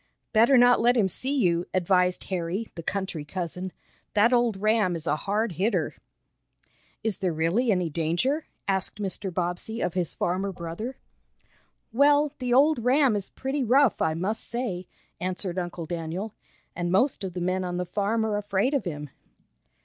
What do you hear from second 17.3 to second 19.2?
the men on the farm are afraid of him."